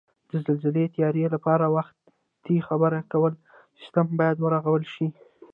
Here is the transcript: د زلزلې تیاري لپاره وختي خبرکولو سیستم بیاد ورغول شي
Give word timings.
د 0.31 0.33
زلزلې 0.45 0.85
تیاري 0.95 1.23
لپاره 1.35 1.65
وختي 1.75 2.55
خبرکولو 2.67 3.37
سیستم 3.79 4.07
بیاد 4.19 4.37
ورغول 4.41 4.83
شي 4.93 5.07